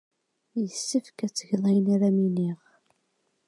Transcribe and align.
Yessefk 0.61 1.19
ad 1.25 1.31
tgeḍ 1.33 1.63
ayen 1.69 1.87
ara 1.95 2.05
am-iniɣ. 2.09 2.59